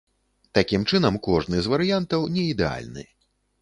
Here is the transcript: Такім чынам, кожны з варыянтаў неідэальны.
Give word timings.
Такім 0.57 0.87
чынам, 0.91 1.21
кожны 1.29 1.55
з 1.67 1.73
варыянтаў 1.77 2.29
неідэальны. 2.39 3.11